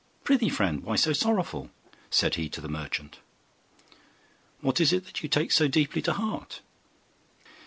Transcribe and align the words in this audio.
'Prithee, 0.23 0.49
friend, 0.49 0.83
why 0.83 0.95
so 0.95 1.13
sorrowful?' 1.13 1.69
said 2.09 2.33
he 2.33 2.49
to 2.49 2.59
the 2.59 2.67
merchant; 2.67 3.19
'what 4.61 4.81
is 4.81 4.91
it 4.91 5.21
you 5.21 5.29
take 5.29 5.51
so 5.51 5.67
deeply 5.67 6.01
to 6.01 6.13
heart? 6.13 6.61